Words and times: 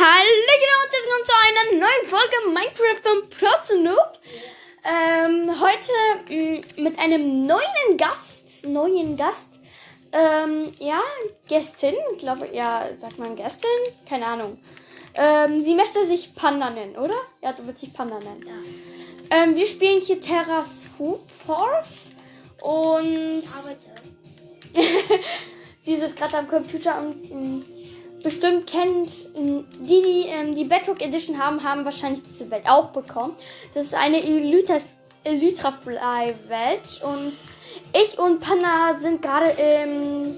Hallo 0.00 0.06
und 0.84 0.92
willkommen 0.92 1.26
zu 1.26 1.32
einer 1.48 1.80
neuen 1.80 2.04
Folge 2.06 2.36
Minecraft 2.54 3.02
von 3.02 3.30
Protzenoob. 3.30 4.20
Ähm, 4.84 5.50
heute 5.60 5.92
mh, 6.32 6.82
mit 6.84 6.98
einem 7.00 7.46
neuen 7.46 7.96
Gast, 7.96 8.64
neuen 8.64 9.16
Gast. 9.16 9.58
Ähm, 10.12 10.70
ja, 10.78 11.00
Gästin, 11.48 11.96
glaube 12.16 12.48
ja, 12.52 12.88
sagt 12.96 13.18
man 13.18 13.34
Gästin? 13.34 13.68
Keine 14.08 14.26
Ahnung. 14.26 14.58
Ähm, 15.16 15.64
sie 15.64 15.74
möchte 15.74 16.06
sich 16.06 16.32
Panda 16.32 16.70
nennen, 16.70 16.96
oder? 16.96 17.16
Ja, 17.42 17.52
du 17.52 17.66
willst 17.66 17.82
dich 17.82 17.92
Panda 17.92 18.20
nennen. 18.20 18.46
Ja. 18.46 19.36
Ähm, 19.36 19.56
wir 19.56 19.66
spielen 19.66 20.00
hier 20.00 20.20
Terra 20.20 20.64
Force 21.44 22.10
und 22.60 23.42
Arbeite. 23.42 23.90
sie 25.80 25.94
ist 25.94 26.16
gerade 26.16 26.38
am 26.38 26.46
Computer 26.46 27.00
und 27.00 27.30
mh, 27.32 27.77
bestimmt 28.22 28.66
kennt 28.66 29.10
die, 29.34 29.64
die 29.80 30.26
ähm, 30.28 30.54
die 30.54 30.64
Bedrock 30.64 31.02
Edition 31.02 31.38
haben, 31.38 31.62
haben 31.62 31.84
wahrscheinlich 31.84 32.22
diese 32.22 32.50
Welt 32.50 32.68
auch 32.68 32.86
bekommen. 32.90 33.36
Das 33.74 33.86
ist 33.86 33.94
eine 33.94 34.22
Elytra, 34.22 34.80
Elytrafly 35.24 36.34
Welt 36.48 37.02
und 37.02 37.32
ich 37.92 38.18
und 38.18 38.40
Panna 38.40 38.98
sind 39.00 39.22
gerade 39.22 39.50
im 39.50 40.36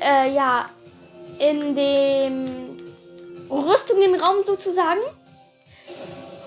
äh, 0.00 0.32
ja 0.32 0.68
in 1.38 1.74
dem 1.74 2.92
Rüstungenraum 3.50 4.44
sozusagen. 4.44 5.00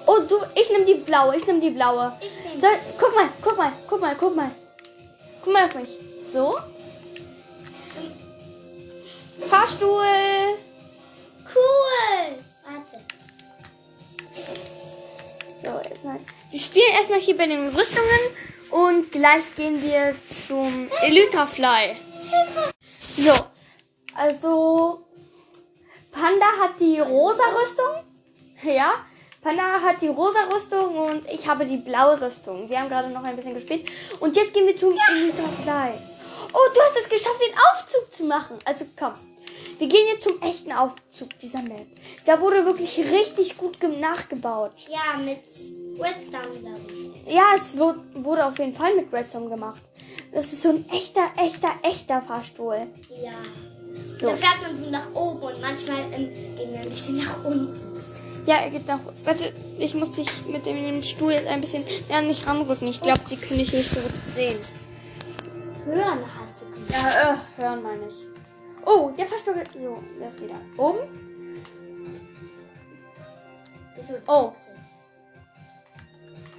Oh, 0.06 0.20
du, 0.28 0.36
ich 0.56 0.70
nehme 0.70 0.86
die 0.86 0.96
blaue, 0.96 1.36
ich 1.36 1.48
nehme 1.48 1.60
die 1.60 1.70
blaue. 1.70 2.14
Ich 2.20 2.52
nehm 2.52 2.62
So, 2.62 2.68
guck 3.00 3.16
mal, 3.16 3.30
guck 3.42 3.58
mal, 3.58 3.72
guck 3.88 4.02
mal, 4.02 4.16
guck 4.20 4.36
mal. 4.36 4.52
Guck 5.44 5.54
mal 5.54 5.66
auf 5.66 5.76
mich. 5.76 5.98
So. 6.32 6.58
Fahrstuhl. 9.50 10.58
Cool. 11.54 12.44
Warte. 12.66 12.98
So, 15.62 15.90
erstmal. 15.90 16.20
Wir 16.52 16.60
spielen 16.60 16.94
erstmal 16.94 17.20
hier 17.20 17.38
bei 17.38 17.48
den 17.48 17.68
Rüstungen 17.70 18.20
und 18.70 19.12
gleich 19.12 19.54
gehen 19.56 19.82
wir 19.82 20.16
zum 20.30 20.90
Elytrafly. 21.02 21.96
So, 23.00 23.34
also 24.16 25.06
Panda 26.12 26.46
hat 26.62 26.80
die 26.80 27.00
rosa 27.00 27.44
Rüstung. 27.60 28.04
Ja, 28.64 28.94
Panda 29.42 29.82
hat 29.82 30.02
die 30.02 30.08
rosa 30.08 30.40
Rüstung 30.54 30.98
und 30.98 31.30
ich 31.30 31.48
habe 31.48 31.66
die 31.66 31.78
blaue 31.78 32.20
Rüstung. 32.22 32.70
Wir 32.70 32.80
haben 32.80 32.90
gerade 32.90 33.10
noch 33.10 33.24
ein 33.24 33.36
bisschen 33.36 33.54
gespielt. 33.54 33.90
Und 34.20 34.36
jetzt 34.36 34.54
gehen 34.54 34.68
wir 34.68 34.76
zum 34.76 34.94
Elytrafly. 35.12 35.94
Oh, 36.54 36.74
du 36.74 36.82
hast 36.82 36.98
es 36.98 37.10
geschafft, 37.10 37.42
den 37.42 37.56
Aufzug 37.58 38.14
zu 38.14 38.26
machen. 38.26 38.58
Also 38.66 38.86
komm. 38.98 39.14
Wir 39.80 39.88
gehen 39.88 40.08
jetzt 40.14 40.24
zum 40.24 40.42
echten 40.42 40.72
Aufzug 40.72 41.38
dieser 41.42 41.62
Map. 41.62 41.86
Da 42.26 42.40
wurde 42.40 42.66
wirklich 42.66 42.98
richtig 43.00 43.58
gut 43.58 43.80
ge- 43.80 44.00
nachgebaut. 44.00 44.72
Ja, 44.90 45.18
mit 45.20 45.40
Redstone, 46.00 46.60
glaube 46.60 46.80
ich. 47.26 47.34
Ja, 47.34 47.44
es 47.56 47.78
wur- 47.78 47.98
wurde 48.14 48.46
auf 48.46 48.58
jeden 48.60 48.74
Fall 48.74 48.96
mit 48.96 49.12
Redstone 49.12 49.50
gemacht. 49.50 49.82
Das 50.32 50.52
ist 50.54 50.62
so 50.64 50.70
ein 50.70 50.86
echter, 50.90 51.30
echter, 51.38 51.70
echter 51.84 52.22
Fahrstuhl. 52.22 52.88
Ja. 53.10 53.32
So. 54.20 54.28
Da 54.28 54.36
fährt 54.36 54.62
man 54.62 54.84
so 54.84 54.90
nach 54.90 55.08
oben 55.14 55.42
und 55.42 55.62
manchmal 55.62 56.00
ähm, 56.14 56.30
gehen 56.56 56.72
wir 56.72 56.80
ein 56.80 56.90
bisschen 56.90 57.18
nach 57.18 57.44
unten. 57.44 58.02
Ja, 58.46 58.56
er 58.56 58.70
geht 58.70 58.88
nach. 58.88 59.00
Warte, 59.26 59.54
ich 59.80 59.94
muss 59.96 60.12
dich 60.12 60.28
mit 60.48 60.66
dem 60.66 61.02
Stuhl 61.04 61.32
jetzt 61.34 61.48
ein 61.48 61.62
bisschen 61.62 61.84
ja, 62.10 62.22
nicht 62.22 62.46
ranrücken. 62.48 62.88
Ich 62.88 63.02
glaube, 63.02 63.22
sie 63.28 63.38
können 63.38 63.60
dich 63.60 63.74
nicht 63.74 63.90
so 63.90 64.00
gut 64.00 64.12
sehen. 64.36 64.58
Hören 65.86 66.20
hast 66.40 66.58
du 66.62 66.80
gesagt. 66.82 67.04
Ja, 67.04 67.34
äh, 67.34 67.62
hören 67.62 67.84
meine 67.84 68.08
ich. 68.10 68.16
Oh, 68.86 69.12
der 69.18 69.26
Fahrstuhl. 69.26 69.56
So, 69.74 70.04
der 70.20 70.28
ist 70.28 70.42
wieder 70.42 70.60
oben. 70.78 71.00
Oh. 74.28 74.52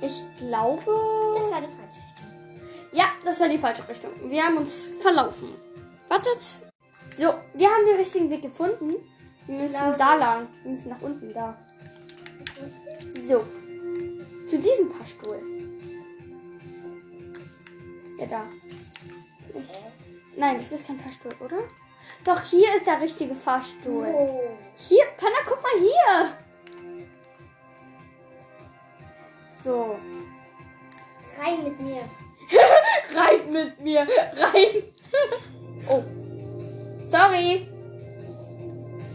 Ich 0.01 0.25
glaube. 0.39 0.83
Das 1.35 1.51
war 1.51 1.61
die 1.61 1.67
falsche 1.67 2.01
Richtung. 2.05 2.27
Ja, 2.93 3.05
das 3.25 3.41
war 3.41 3.49
die 3.49 3.59
falsche 3.59 3.89
Richtung. 3.89 4.11
Wir 4.29 4.43
haben 4.45 4.57
uns 4.57 4.89
verlaufen. 5.01 5.49
Wartet. 6.09 6.43
So, 7.17 7.35
wir 7.55 7.69
haben 7.69 7.87
den 7.87 7.97
richtigen 7.97 8.31
Weg 8.31 8.43
gefunden. 8.43 8.95
Wir 9.47 9.57
müssen 9.57 9.73
Glaube 9.73 9.97
da 9.99 10.15
lang. 10.15 10.49
Wir 10.63 10.73
müssen 10.73 10.89
nach 10.89 11.01
unten 11.01 11.33
da. 11.33 11.57
So. 13.27 13.45
Zu 14.49 14.59
diesem 14.59 14.91
Fahrstuhl. 14.91 15.41
Ja, 18.19 18.27
da. 18.27 18.45
Ich, 19.59 19.71
nein, 20.37 20.57
das 20.59 20.73
ist 20.73 20.87
kein 20.87 20.99
Fahrstuhl, 20.99 21.33
oder? 21.41 21.59
Doch, 22.23 22.43
hier 22.43 22.77
ist 22.77 22.87
der 22.87 23.01
richtige 23.01 23.35
Fahrstuhl. 23.35 24.07
Oh. 24.07 24.43
Hier, 24.77 25.07
Panna, 25.17 25.39
guck 25.47 25.63
mal 25.63 25.73
hier. 25.79 26.37
So. 29.63 29.97
Rein 31.39 31.65
mit 31.65 31.81
mir. 31.81 32.03
Rein 33.15 33.51
mit 33.51 33.81
mir, 33.81 34.01
rein. 34.01 34.83
oh. 35.89 36.05
Sorry. 37.03 37.67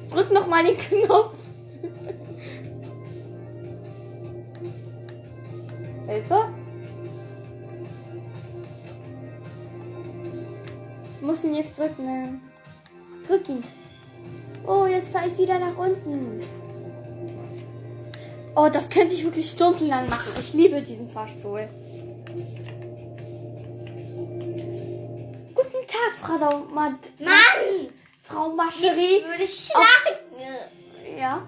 Drück 0.09 0.31
noch 0.31 0.47
mal 0.47 0.63
den 0.63 0.75
Knopf. 0.77 1.35
Hilfe. 6.07 6.49
Muss 11.21 11.43
ihn 11.43 11.53
jetzt 11.55 11.77
drücken. 11.77 12.41
Drück 13.29 13.47
ihn. 13.47 13.63
Oh, 14.65 14.87
jetzt 14.87 15.09
fahre 15.09 15.27
ich 15.27 15.37
wieder 15.37 15.59
nach 15.59 15.77
unten. 15.77 16.41
Oh, 18.55 18.67
das 18.73 18.89
könnte 18.89 19.13
ich 19.13 19.23
wirklich 19.23 19.47
stundenlang 19.47 20.09
machen. 20.09 20.33
Ich 20.41 20.53
liebe 20.53 20.81
diesen 20.81 21.07
Fahrstuhl. 21.07 21.67
Guten 25.53 25.85
Tag, 25.87 26.11
Frau 26.19 26.37
Daumad. 26.39 26.93
Mann! 27.19 27.89
Frau 28.23 28.49
Ich 28.49 28.55
Mascherie. 28.55 29.23
würde 29.23 29.47
schlagen. 29.47 30.17
Ja. 31.19 31.43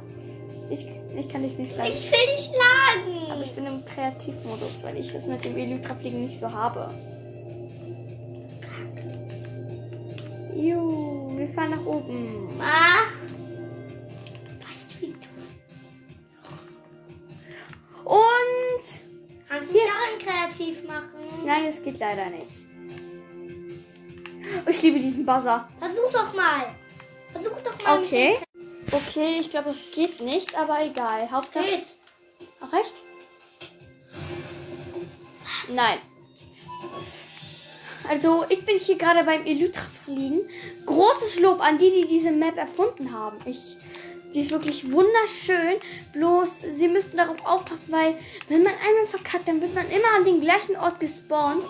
Ich, 0.69 0.85
ich 1.17 1.29
kann 1.29 1.41
dich 1.41 1.57
nicht 1.57 1.73
schlagen. 1.73 1.91
Ich 1.91 2.11
will 2.11 2.35
dich 2.35 2.45
schlagen. 2.45 3.31
Aber 3.31 3.43
ich 3.43 3.53
bin 3.55 3.65
im 3.65 3.83
Kreativmodus, 3.85 4.83
weil 4.83 4.97
ich 4.97 5.11
das 5.11 5.25
mit 5.25 5.43
dem 5.43 5.57
Elytrafliegen 5.57 6.27
nicht 6.27 6.39
so 6.39 6.51
habe. 6.51 6.93
Juhu, 10.55 11.37
wir 11.37 11.49
fahren 11.49 11.71
nach 11.71 11.85
oben. 11.85 12.49
Ah. 12.59 13.07
Weißt 14.59 14.93
du, 14.93 15.01
wie 15.01 15.13
du 15.13 15.29
Und. 18.09 18.83
Kannst 19.47 19.69
du 19.69 19.73
mich 19.73 19.83
auch 19.83 20.13
ein 20.13 20.19
kreativ 20.19 20.87
machen? 20.87 21.09
Nein, 21.45 21.65
es 21.65 21.83
geht 21.83 21.99
leider 21.99 22.29
nicht. 22.29 22.53
Ich 24.67 24.81
liebe 24.81 24.99
diesen 24.99 25.25
Buzzer. 25.25 25.69
Versuch 25.79 26.11
doch 26.11 26.33
mal. 26.33 26.75
Versuch 27.31 27.57
doch 27.63 27.83
mal. 27.83 27.99
Okay. 27.99 28.37
Okay, 28.91 29.39
ich 29.39 29.49
glaube, 29.49 29.69
es 29.69 29.79
geht 29.93 30.19
nicht, 30.19 30.57
aber 30.57 30.83
egal. 30.83 31.29
Hauptsache. 31.31 31.63
Geht. 31.63 31.87
Ach, 32.59 32.73
recht? 32.73 32.93
Nein. 35.73 35.99
Also, 38.11 38.43
ich 38.49 38.65
bin 38.65 38.77
hier 38.77 38.97
gerade 38.97 39.23
beim 39.23 39.45
Elytra 39.45 39.83
fliegen. 40.03 40.41
Großes 40.85 41.39
Lob 41.39 41.61
an 41.61 41.77
die, 41.77 41.89
die 41.91 42.07
diese 42.09 42.29
Map 42.29 42.57
erfunden 42.57 43.13
haben. 43.13 43.37
Ich, 43.45 43.77
die 44.33 44.41
ist 44.41 44.51
wirklich 44.51 44.91
wunderschön. 44.91 45.79
Bloß, 46.11 46.49
sie 46.75 46.89
müssten 46.89 47.15
darauf 47.15 47.37
aufpassen, 47.45 47.87
weil, 47.87 48.17
wenn 48.49 48.63
man 48.63 48.73
einmal 48.85 49.07
verkackt, 49.09 49.47
dann 49.47 49.61
wird 49.61 49.73
man 49.73 49.89
immer 49.89 50.09
an 50.17 50.25
den 50.25 50.41
gleichen 50.41 50.75
Ort 50.75 50.99
gespawnt. 50.99 51.63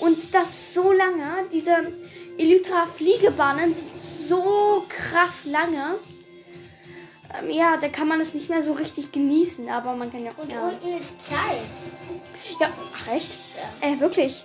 Und 0.00 0.34
das 0.34 0.74
so 0.74 0.90
lange. 0.90 1.46
Diese 1.52 1.92
Elytra 2.38 2.86
Fliegebahnen 2.86 3.76
sind 3.76 4.28
so 4.28 4.84
krass 4.88 5.44
lange. 5.44 6.00
Ähm, 7.40 7.50
ja, 7.50 7.76
da 7.76 7.86
kann 7.86 8.08
man 8.08 8.20
es 8.20 8.34
nicht 8.34 8.50
mehr 8.50 8.64
so 8.64 8.72
richtig 8.72 9.12
genießen, 9.12 9.68
aber 9.68 9.94
man 9.94 10.10
kann 10.10 10.24
ja. 10.24 10.32
Und 10.36 10.50
ja. 10.50 10.70
unten 10.70 10.98
ist 10.98 11.20
Zeit. 11.20 11.38
Ja, 12.58 12.68
ach 12.96 13.12
echt? 13.12 13.38
Äh, 13.80 14.00
wirklich. 14.00 14.44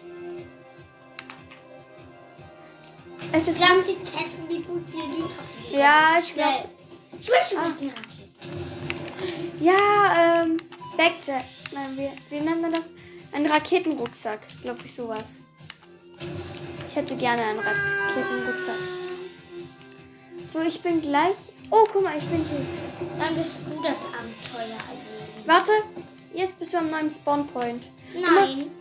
Es 3.32 3.48
ist. 3.48 3.60
Lass 3.60 3.86
sie 3.86 3.96
testen, 3.96 4.48
wie 4.48 4.62
gut 4.62 4.92
wir 4.92 5.04
die 5.04 5.22
Kraft 5.22 5.72
Ja, 5.72 6.20
ich 6.20 6.34
glaube. 6.34 6.70
Ich 7.20 7.28
will 7.28 7.36
schon 7.48 7.58
Ah. 7.60 7.70
mit 7.70 7.82
einer 7.82 7.94
Rakete. 7.94 9.64
Ja, 9.64 10.44
ähm. 10.44 10.58
Backjack. 10.98 11.46
Nein, 11.72 11.98
wie, 11.98 12.10
wie 12.36 12.40
nennt 12.42 12.62
man 12.62 12.72
das? 12.72 12.84
Ein 13.32 13.46
Raketenrucksack, 13.46 14.40
glaube 14.64 14.80
ich, 14.86 14.96
sowas. 14.96 15.24
Ich 16.90 16.96
hätte 16.96 17.16
gerne 17.16 17.44
einen 17.44 17.60
Raketenrucksack. 17.60 18.76
So, 20.52 20.62
ich 20.62 20.82
bin 20.82 21.02
gleich. 21.02 21.36
Oh, 21.70 21.86
guck 21.94 22.04
mal, 22.04 22.18
ich 22.18 22.24
bin 22.26 22.44
hier. 22.44 22.66
Dann 23.20 23.36
bist 23.36 23.58
du 23.66 23.82
das 23.84 23.98
Abenteuer 24.08 24.76
erleben. 24.76 25.46
Warte, 25.46 25.72
jetzt 26.34 26.58
bist 26.58 26.74
du 26.74 26.78
am 26.80 26.90
neuen 26.90 27.12
Spawnpoint. 27.12 27.84
Nein. 28.16 28.72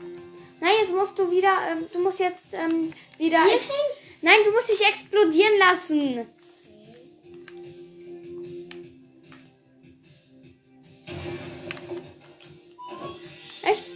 Nein, 0.60 0.72
jetzt 0.80 0.92
musst 0.94 1.18
du 1.18 1.30
wieder. 1.30 1.52
Ähm, 1.70 1.84
du 1.92 1.98
musst 2.00 2.18
jetzt 2.18 2.52
ähm, 2.52 2.92
wieder. 3.18 3.42
Hierhin? 3.44 4.07
Nein, 4.20 4.38
du 4.44 4.50
musst 4.50 4.68
dich 4.68 4.86
explodieren 4.86 5.58
lassen. 5.58 6.26
Echt? 13.62 13.90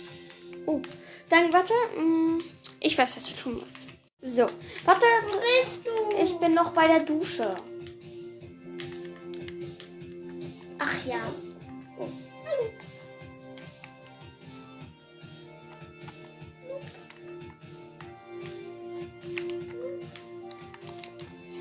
Oh. 0.67 0.81
Dann 1.29 1.53
warte. 1.53 1.73
Mm. 1.99 2.39
Ich 2.81 2.97
weiß, 2.97 3.17
was 3.17 3.25
du 3.25 3.35
tun 3.35 3.61
musst. 3.61 3.77
So. 4.23 4.47
Warte. 4.85 5.07
Wo 5.29 5.41
bist 5.41 5.87
du? 5.87 6.17
Ich 6.23 6.33
bin 6.39 6.55
noch 6.55 6.73
bei 6.73 6.87
der 6.87 7.01
Dusche. 7.01 7.55
Ach 10.79 11.07
ja. 11.07 11.21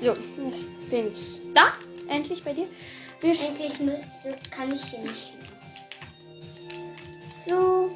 So, 0.02 0.16
jetzt 0.44 0.66
bin 0.90 1.12
ich 1.12 1.40
da. 1.54 1.74
Endlich 2.08 2.42
bei 2.42 2.52
dir. 2.52 2.66
Wir 3.20 3.34
mü- 3.34 4.50
kann 4.50 4.72
ich 4.72 4.82
hier 4.84 4.98
nicht. 4.98 5.32
so. 7.46 7.90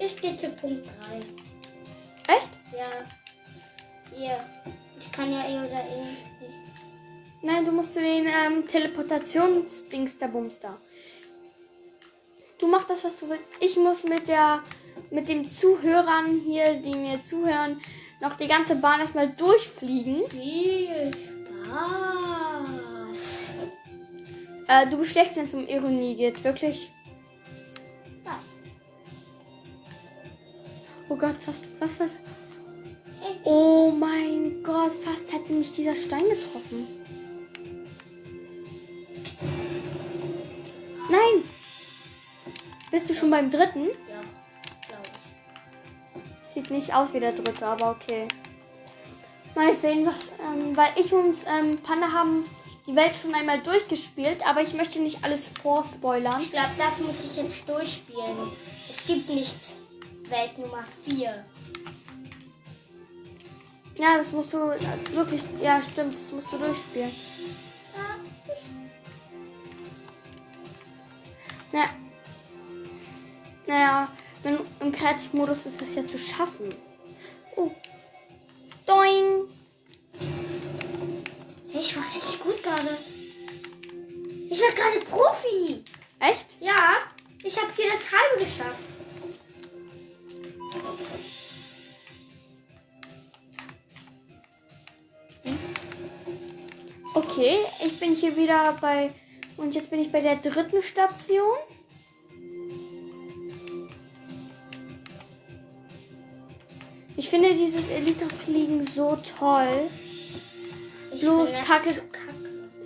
Ich 0.00 0.20
gehe 0.20 0.36
zu 0.36 0.50
Punkt 0.50 0.86
3. 2.26 2.34
Echt? 2.36 2.50
Ja. 2.76 2.86
Hier. 4.14 4.40
Ich 4.98 5.12
kann 5.12 5.32
ja 5.32 5.40
eh 5.48 5.58
oder 5.66 5.84
eh 5.84 6.04
nicht. 6.04 6.22
Nein, 7.42 7.64
du 7.64 7.70
musst 7.72 7.94
zu 7.94 8.00
den 8.00 8.26
ähm, 8.26 8.66
Teleportationsdings 8.66 10.18
der 10.18 10.28
Bumster. 10.28 10.78
Du 12.58 12.66
machst 12.66 12.90
das, 12.90 13.04
was 13.04 13.16
du 13.18 13.28
willst. 13.28 13.44
Ich 13.60 13.76
muss 13.76 14.02
mit 14.04 14.26
der 14.28 14.62
mit 15.10 15.28
den 15.28 15.50
Zuhörern 15.50 16.40
hier, 16.44 16.74
die 16.74 16.96
mir 16.96 17.22
zuhören, 17.24 17.80
noch 18.20 18.36
die 18.36 18.48
ganze 18.48 18.76
Bahn 18.76 19.00
erstmal 19.00 19.28
durchfliegen. 19.28 20.22
Viel 20.28 21.12
Spaß. 21.12 22.26
Äh, 24.68 24.86
du 24.88 24.98
bist 24.98 25.12
schlecht, 25.12 25.36
wenn 25.36 25.44
es 25.44 25.54
um 25.54 25.66
Ironie 25.68 26.16
geht, 26.16 26.42
wirklich. 26.42 26.90
Was? 28.24 28.34
Oh 31.08 31.16
Gott, 31.16 31.36
was, 31.46 31.62
was, 31.78 32.00
was? 32.00 32.10
Oh 33.44 33.90
mein 33.90 34.62
Gott, 34.62 34.92
fast 34.92 35.32
hätte 35.32 35.52
mich 35.52 35.72
dieser 35.72 35.94
Stein 35.94 36.28
getroffen. 36.28 36.86
Nein! 41.08 41.44
Bist 42.90 43.08
du 43.08 43.14
schon 43.14 43.30
beim 43.30 43.50
dritten? 43.50 43.88
Sieht 46.56 46.70
nicht 46.70 46.94
aus 46.94 47.12
wie 47.12 47.20
der 47.20 47.32
dritte, 47.32 47.66
aber 47.66 47.90
okay. 47.90 48.28
Mal 49.54 49.76
sehen, 49.76 50.06
was. 50.06 50.30
Ähm, 50.40 50.74
weil 50.74 50.88
ich 50.96 51.12
und 51.12 51.36
ähm, 51.46 51.76
Panda 51.82 52.10
haben 52.10 52.46
die 52.86 52.96
Welt 52.96 53.12
schon 53.14 53.34
einmal 53.34 53.60
durchgespielt, 53.60 54.38
aber 54.48 54.62
ich 54.62 54.72
möchte 54.72 54.98
nicht 55.00 55.22
alles 55.22 55.50
vorspoilern. 55.62 56.40
Ich 56.40 56.50
glaube, 56.50 56.70
das 56.78 56.98
muss 56.98 57.22
ich 57.26 57.36
jetzt 57.36 57.68
durchspielen. 57.68 58.38
Es 58.88 59.04
gibt 59.04 59.28
nicht 59.28 59.58
Welt 60.30 60.56
Nummer 60.56 60.82
4. 61.04 61.44
Ja, 63.98 64.16
das 64.16 64.32
musst 64.32 64.54
du 64.54 64.70
äh, 64.70 64.78
wirklich. 65.12 65.42
Ja, 65.60 65.82
stimmt, 65.82 66.14
das 66.14 66.32
musst 66.32 66.50
du 66.50 66.56
durchspielen. 66.56 67.12
Kreativmodus 74.96 75.66
ist 75.66 75.80
das 75.80 75.94
ja 75.94 76.08
zu 76.08 76.18
schaffen. 76.18 76.74
Oh. 77.56 77.70
Doing. 78.86 79.48
Ich 81.68 81.96
war 81.96 82.04
richtig 82.06 82.40
gut 82.40 82.62
gerade. 82.62 82.96
Ich 84.48 84.60
war 84.60 84.72
gerade 84.72 85.00
Profi. 85.00 85.84
Echt? 86.18 86.46
Ja, 86.60 86.96
ich 87.44 87.56
habe 87.60 87.70
hier 87.76 87.90
das 87.90 88.10
halbe 88.10 88.44
geschafft. 88.44 88.96
Okay, 97.12 97.58
ich 97.84 98.00
bin 98.00 98.14
hier 98.14 98.36
wieder 98.36 98.76
bei. 98.80 99.12
Und 99.56 99.74
jetzt 99.74 99.90
bin 99.90 100.00
ich 100.00 100.10
bei 100.10 100.20
der 100.20 100.36
dritten 100.36 100.82
Station. 100.82 101.56
Finde 107.36 107.54
dieses 107.54 107.90
Elite-Fliegen 107.90 108.88
so 108.94 109.18
toll. 109.38 109.90
Ich 111.12 111.20
Bloß 111.20 111.50
Kacke- 111.66 111.90
zu 111.94 112.00
kacke. 112.10 112.34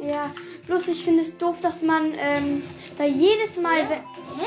Ja, 0.03 0.35
bloß 0.67 0.89
ich 0.89 1.05
finde 1.05 1.23
es 1.23 1.37
doof, 1.39 1.59
dass 1.63 1.83
man 1.83 2.13
ähm, 2.19 2.63
da 2.99 3.05
jedes 3.05 3.57
Mal. 3.59 3.79
Ja. 3.79 3.89
Hä? 3.91 4.47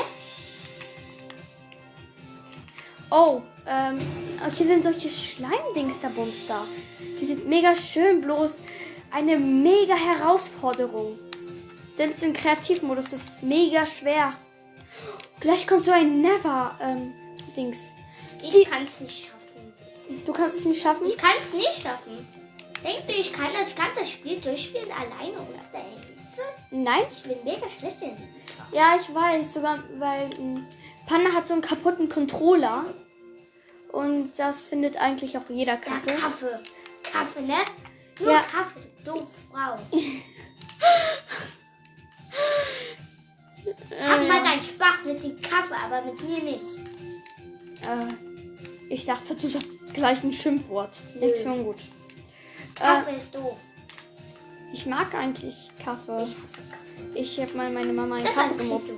Oh, 3.10 3.40
ähm, 3.66 3.98
hier 4.54 4.66
sind 4.66 4.82
solche 4.82 5.08
Schleimdings 5.08 5.96
da 6.02 6.08
Bums 6.08 6.46
da. 6.48 6.64
Die 7.20 7.26
sind 7.26 7.48
mega 7.48 7.74
schön, 7.74 8.20
bloß 8.20 8.56
eine 9.10 9.38
mega 9.38 9.94
Herausforderung. 9.94 11.18
Selbst 11.96 12.22
im 12.24 12.32
Kreativmodus 12.34 13.06
ist 13.06 13.14
es 13.14 13.42
mega 13.42 13.86
schwer. 13.86 14.34
Gleich 15.40 15.66
kommt 15.66 15.86
so 15.86 15.92
ein 15.92 16.20
Never, 16.20 16.76
ähm, 16.82 17.14
Dings. 17.56 17.78
Ich 18.42 18.68
kann 18.68 18.84
es 18.84 19.00
nicht 19.00 19.24
schaffen. 19.26 19.33
Du 20.26 20.32
kannst 20.32 20.56
es 20.58 20.64
nicht 20.64 20.82
schaffen? 20.82 21.06
Ich 21.06 21.16
kann 21.16 21.32
es 21.38 21.52
nicht 21.54 21.80
schaffen. 21.82 22.26
Denkst 22.84 23.04
du, 23.06 23.12
ich 23.12 23.32
kann 23.32 23.48
das 23.58 23.74
ganze 23.74 24.04
Spiel 24.04 24.40
durchspielen 24.40 24.90
alleine 24.92 25.32
ohne 25.38 25.58
deine 25.72 25.84
Hilfe? 25.84 26.42
Nein? 26.70 27.04
Ich 27.10 27.22
bin 27.22 27.38
mega 27.44 27.68
schlecht 27.70 28.02
in 28.02 28.10
Lieder. 28.10 28.66
Ja, 28.72 28.96
ich 29.00 29.14
weiß, 29.14 29.54
sogar, 29.54 29.82
weil 29.98 30.28
ähm, 30.38 30.66
Panda 31.06 31.32
hat 31.32 31.48
so 31.48 31.54
einen 31.54 31.62
kaputten 31.62 32.08
Controller. 32.08 32.84
Und 33.92 34.32
das 34.38 34.66
findet 34.66 34.96
eigentlich 34.96 35.38
auch 35.38 35.48
jeder 35.48 35.74
Ja, 35.74 35.78
kacke. 35.78 36.14
Kaffee. 36.14 36.58
Kaffee, 37.02 37.42
ne? 37.42 37.54
Nur 38.20 38.30
Ja. 38.32 38.40
Kaffee, 38.40 38.80
du 39.04 39.26
Frau. 39.50 39.78
Hab 44.08 44.20
Äh, 44.20 44.28
mal 44.28 44.42
deinen 44.42 44.62
Spaß 44.62 45.04
mit 45.06 45.22
dem 45.22 45.40
Kaffee, 45.40 45.74
aber 45.84 46.02
mit 46.04 46.20
mir 46.22 46.42
nicht. 46.42 46.64
äh, 47.82 48.33
ich 48.88 49.06
dachte, 49.06 49.34
du 49.34 49.48
sagst 49.48 49.68
gleich 49.92 50.22
ein 50.22 50.32
Schimpfwort. 50.32 50.90
Nichts 51.18 51.38
Nö. 51.40 51.44
schon 51.44 51.64
gut. 51.64 51.76
Äh, 52.76 52.80
Kaffee 52.80 53.16
ist 53.16 53.34
doof. 53.34 53.58
ich 54.72 54.86
mag 54.86 55.14
eigentlich 55.14 55.54
Kaffee. 55.82 56.22
Ich 56.24 56.36
hasse 56.36 56.58
Kaffee. 56.70 57.18
Ich 57.18 57.40
habe 57.40 57.52
mal 57.54 57.70
meine 57.70 57.92
Mama 57.92 58.16
einen 58.16 58.24
Ist 58.24 58.34
Kaffee 58.34 58.56
gemobbt. 58.56 58.88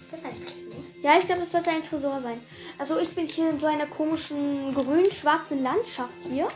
Ist 0.00 0.12
das 0.12 0.24
ein 0.24 0.38
Tresor? 0.40 0.54
Ja, 1.02 1.18
ich 1.18 1.26
glaube, 1.26 1.42
das 1.42 1.52
sollte 1.52 1.70
ein 1.70 1.82
Tresor 1.82 2.20
sein. 2.22 2.40
Also 2.78 2.98
ich 2.98 3.10
bin 3.14 3.26
hier 3.26 3.50
in 3.50 3.58
so 3.58 3.66
einer 3.66 3.86
komischen 3.86 4.74
grün-schwarzen 4.74 5.62
Landschaft 5.62 6.14
hier. 6.30 6.48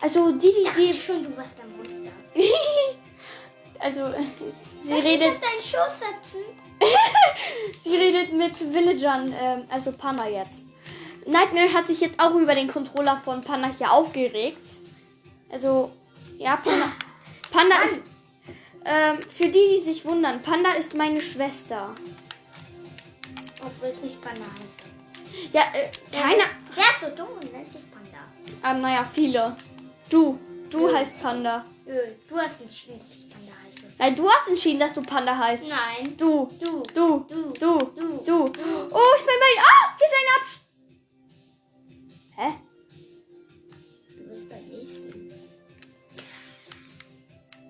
Also 0.00 0.32
die, 0.32 0.48
Ich 0.48 0.68
die, 0.72 0.86
die 0.88 0.92
schon, 0.92 1.22
du 1.22 1.36
warst 1.36 1.56
ein 1.60 1.76
Monster. 1.76 2.10
also 3.78 4.00
äh, 4.06 4.24
sie 4.80 4.88
Soll 4.88 4.98
ich 4.98 5.04
redet, 5.04 5.28
auf 5.28 5.40
deinen 5.40 5.60
Schoß 5.60 5.98
setzen? 5.98 6.40
sie 7.84 7.96
redet 7.96 8.32
mit 8.32 8.56
Villagern, 8.56 9.34
ähm, 9.40 9.62
also 9.68 9.92
Panda 9.92 10.26
jetzt. 10.28 10.64
Nightmare 11.26 11.72
hat 11.72 11.86
sich 11.86 12.00
jetzt 12.00 12.18
auch 12.18 12.34
über 12.34 12.54
den 12.54 12.68
Controller 12.68 13.20
von 13.24 13.42
Panda 13.42 13.70
hier 13.76 13.92
aufgeregt. 13.92 14.66
Also, 15.50 15.92
ja, 16.38 16.56
Panda, 16.56 16.92
Panda 17.50 17.76
ist, 17.84 17.94
ähm, 18.84 19.22
für 19.22 19.46
die, 19.48 19.78
die 19.78 19.84
sich 19.84 20.04
wundern, 20.04 20.42
Panda 20.42 20.72
ist 20.72 20.94
meine 20.94 21.22
Schwester. 21.22 21.94
Obwohl 23.64 23.88
es 23.90 24.02
nicht 24.02 24.20
Panda 24.20 24.40
heißt. 24.40 25.52
Ja, 25.52 25.62
äh, 25.72 25.90
keiner, 26.10 26.44
Wer 26.74 26.84
ist 26.84 27.00
so 27.00 27.16
dumm 27.16 27.28
und 27.40 27.52
nennt 27.52 27.72
sich 27.72 27.82
Panda? 27.90 28.18
ähm, 28.64 28.80
naja, 28.82 29.08
viele. 29.12 29.56
Du, 30.10 30.38
du 30.70 30.92
heißt 30.92 31.22
Panda. 31.22 31.64
Du 32.28 32.36
hast 32.36 32.58
Panda 32.58 32.70
heiße. 32.70 33.41
Nein, 34.02 34.16
du 34.16 34.28
hast 34.28 34.48
entschieden, 34.48 34.80
dass 34.80 34.94
du 34.94 35.00
Panda 35.00 35.38
heißt. 35.38 35.62
Nein. 35.68 36.16
Du, 36.16 36.50
Du. 36.58 36.82
du, 36.92 37.24
Du. 37.24 37.54
du, 37.60 37.78
Du. 38.24 38.48
du. 38.48 38.52
Oh, 38.90 39.10
ich 39.16 39.24
bin 39.24 39.38
bei. 39.38 39.60
Ah, 39.60 39.94
hier 39.96 40.06
ist 40.08 40.16
ein 40.18 40.34
Absch. 40.40 40.58
Hä? 42.36 42.48
Du 44.16 44.28
bist 44.28 44.48
beim 44.48 44.64
nächsten. 44.68 45.32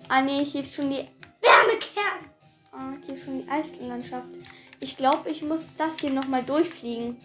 Ah, 0.09 0.21
nee, 0.23 0.43
hier 0.43 0.61
ist 0.61 0.73
schon 0.73 0.89
die. 0.89 1.07
Wärmekern. 1.39 2.31
Ah, 2.71 2.93
hier 3.05 3.13
ist 3.13 3.25
schon 3.25 3.43
die 3.43 3.51
Eislandschaft. 3.51 4.25
Ich 4.79 4.97
glaube, 4.97 5.29
ich 5.29 5.43
muss 5.43 5.61
das 5.77 5.99
hier 5.99 6.09
nochmal 6.09 6.41
durchfliegen. 6.41 7.15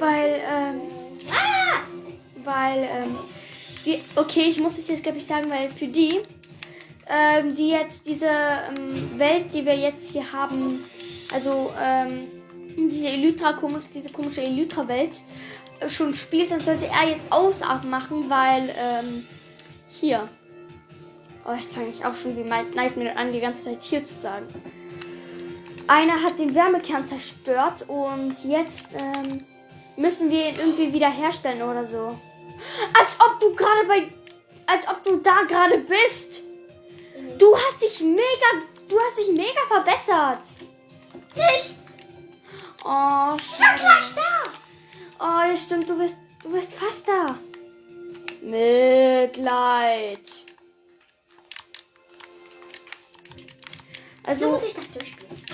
Weil, 0.00 0.42
ähm, 0.52 0.80
Ah! 1.30 1.82
weil, 2.42 2.88
ähm, 2.90 3.16
okay, 4.16 4.46
ich 4.50 4.58
muss 4.58 4.78
es 4.78 4.88
jetzt, 4.88 5.04
glaube 5.04 5.18
ich, 5.18 5.26
sagen, 5.26 5.48
weil 5.48 5.70
für 5.70 5.86
die, 5.86 6.22
ähm, 7.08 7.54
die 7.54 7.68
jetzt 7.70 8.06
diese 8.06 8.28
ähm, 8.28 9.18
Welt, 9.18 9.46
die 9.52 9.64
wir 9.64 9.76
jetzt 9.76 10.10
hier 10.10 10.32
haben, 10.32 10.84
also, 11.32 11.72
ähm, 11.82 12.28
diese 12.76 13.08
Elytra, 13.08 13.54
komisch, 13.54 13.84
diese 13.92 14.10
komische 14.10 14.42
Elytra-Welt, 14.42 15.16
äh, 15.80 15.88
schon 15.88 16.14
spielt, 16.14 16.50
dann 16.50 16.60
sollte 16.60 16.86
er 16.86 17.10
jetzt 17.10 17.30
ausmachen, 17.30 18.28
weil, 18.28 18.74
ähm, 18.76 19.26
hier. 19.88 20.28
Oh, 21.44 21.52
jetzt 21.52 21.72
fange 21.72 21.88
ich 21.88 22.04
auch 22.04 22.14
schon 22.14 22.36
wie 22.36 22.48
Nightmare 22.48 23.16
an, 23.16 23.32
die 23.32 23.40
ganze 23.40 23.64
Zeit 23.64 23.82
hier 23.82 24.06
zu 24.06 24.14
sagen. 24.14 24.46
Einer 25.88 26.22
hat 26.22 26.38
den 26.38 26.54
Wärmekern 26.54 27.06
zerstört 27.06 27.88
und 27.88 28.34
jetzt 28.44 28.86
ähm, 28.94 29.44
müssen 29.96 30.30
wir 30.30 30.48
ihn 30.48 30.54
irgendwie 30.56 30.92
wieder 30.92 31.10
herstellen 31.10 31.62
oder 31.62 31.84
so. 31.84 32.16
Als 32.98 33.18
ob 33.18 33.40
du 33.40 33.54
gerade 33.54 33.86
bei. 33.88 34.08
Als 34.66 34.86
ob 34.88 35.04
du 35.04 35.16
da 35.16 35.42
gerade 35.48 35.78
bist. 35.78 36.42
Du 37.42 37.56
hast 37.56 37.82
dich 37.82 38.00
mega. 38.02 38.48
Du 38.88 38.96
hast 39.00 39.18
dich 39.18 39.32
mega 39.34 39.62
verbessert. 39.66 40.46
Nicht! 41.34 41.74
Oh, 42.84 43.36
Ich 43.36 43.58
war 43.60 43.74
gleich 43.74 44.14
da! 44.14 44.44
Oh, 45.18 45.50
ja, 45.50 45.56
stimmt, 45.56 45.90
du 45.90 45.98
bist, 45.98 46.14
du 46.40 46.52
bist 46.52 46.72
fast 46.72 47.08
da. 47.08 47.36
Mitleid. 48.42 50.24
So 50.28 50.44
Also, 54.22 54.50
muss 54.50 54.62
ich 54.62 54.74
das 54.74 54.88
durchspielen. 54.92 55.44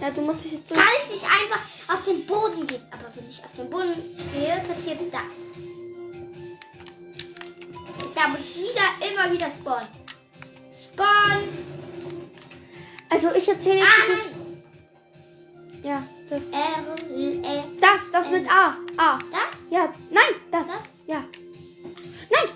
ja, 0.00 0.10
du 0.10 0.20
musst 0.20 0.44
es 0.44 0.52
jetzt 0.52 0.68
so. 0.68 0.76
Kann 0.76 0.84
ich 0.96 1.10
nicht 1.10 1.24
einfach 1.24 1.60
auf 1.92 2.04
den 2.04 2.24
Boden 2.24 2.68
gehen? 2.68 2.86
Aber 2.92 3.10
wenn 3.16 3.28
ich 3.28 3.44
auf 3.44 3.52
den 3.56 3.68
Boden 3.68 4.16
gehe, 4.32 4.62
passiert 4.68 5.00
das. 5.12 5.32
Da 8.14 8.28
muss 8.28 8.38
ich 8.40 8.56
wieder, 8.58 9.10
immer 9.10 9.32
wieder 9.32 9.50
spawnen. 9.50 9.95
Spawn! 10.96 11.42
Also, 13.10 13.32
ich 13.34 13.46
erzähle 13.48 13.80
jetzt 13.80 14.34
die 15.84 15.86
Ah, 15.86 15.88
Ja, 15.88 16.02
das. 16.30 16.42
R, 16.44 17.14
L, 17.14 17.42
Das, 17.80 18.00
das 18.10 18.30
mit 18.30 18.50
A. 18.50 18.74
A. 18.96 19.18
das? 19.30 19.58
Ja, 19.70 19.92
nein, 20.10 20.34
das. 20.50 20.66
Das? 20.66 20.76
Ja. 21.06 21.22
Nein, 22.30 22.48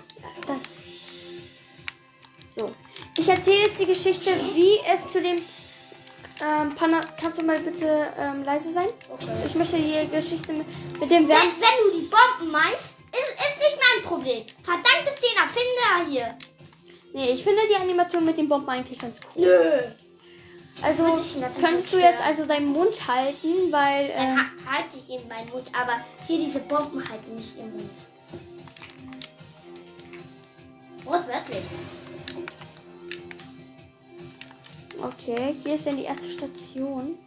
das. 0.47 0.57
So. 2.55 2.71
Ich 3.17 3.27
erzähle 3.29 3.59
jetzt 3.67 3.79
die 3.79 3.85
Geschichte, 3.85 4.31
wie 4.53 4.79
es 4.91 5.09
zu 5.11 5.21
dem. 5.21 5.37
Ähm, 6.43 6.73
Panna, 6.75 7.01
kannst 7.21 7.37
du 7.37 7.43
mal 7.43 7.59
bitte 7.59 8.07
ähm, 8.17 8.43
leise 8.43 8.73
sein? 8.73 8.87
Okay. 9.09 9.27
Ich 9.45 9.53
möchte 9.53 9.77
die 9.77 10.07
Geschichte 10.09 10.51
mit, 10.51 10.65
mit 10.99 11.11
dem 11.11 11.27
Wenn, 11.27 11.29
Wärme. 11.29 11.51
wenn 11.59 11.91
du 11.91 11.99
die 11.99 12.07
Bomben 12.09 12.51
meinst, 12.51 12.97
ist, 13.11 13.33
ist 13.39 13.57
nicht 13.59 13.77
mein 13.77 14.03
Problem. 14.03 14.43
Verdammt 14.63 15.07
ist 15.07 15.21
den 15.23 15.37
Erfinder 15.37 16.09
hier. 16.09 16.37
Nee, 17.13 17.31
ich 17.31 17.43
finde 17.43 17.61
die 17.69 17.75
Animation 17.75 18.25
mit 18.25 18.37
den 18.37 18.47
Bomben 18.47 18.69
eigentlich 18.69 18.97
ganz 18.97 19.17
cool. 19.35 19.45
Nö. 19.45 19.81
Also 20.81 21.03
könntest 21.59 21.93
du 21.93 21.99
jetzt 21.99 22.23
also 22.23 22.45
deinen 22.45 22.67
Mund 22.71 23.07
halten, 23.07 23.71
weil. 23.71 24.07
Dann 24.07 24.31
Ähm, 24.31 24.37
ha 24.37 24.77
halte 24.77 24.97
ich 24.97 25.09
in 25.15 25.27
meinen 25.27 25.49
Mund, 25.49 25.69
aber 25.73 25.97
hier 26.25 26.39
diese 26.39 26.59
Bomben 26.59 27.07
halten 27.07 27.35
nicht 27.35 27.57
im 27.57 27.71
Mund. 27.71 27.91
Wortwörtlich. 31.03 31.63
okay, 35.03 35.55
hier 35.61 35.75
ist 35.75 35.85
dann 35.85 35.97
die 35.97 36.03
erste 36.03 36.29
Station. 36.29 37.17